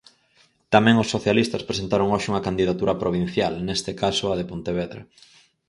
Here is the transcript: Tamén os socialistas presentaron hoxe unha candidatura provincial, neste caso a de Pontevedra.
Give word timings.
Tamén 0.73 0.95
os 1.03 1.11
socialistas 1.15 1.65
presentaron 1.69 2.11
hoxe 2.13 2.29
unha 2.31 2.45
candidatura 2.47 2.99
provincial, 3.03 3.53
neste 3.67 3.91
caso 4.01 4.25
a 4.29 4.37
de 4.39 4.47
Pontevedra. 4.51 5.01